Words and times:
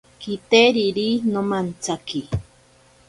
Kiteriri 0.21 1.07
nomantsaki. 1.31 2.21